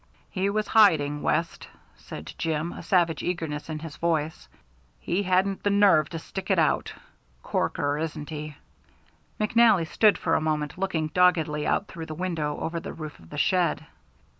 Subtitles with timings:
[0.31, 4.47] "He was hiding, West," said Jim, a savage eagerness in his voice.
[4.99, 6.91] "He hadn't the nerve to stick it out.
[7.43, 8.55] Corker, isn't he?"
[9.39, 13.29] McNally stood for a moment looking doggedly out through the window over the roof of
[13.29, 13.85] the shed.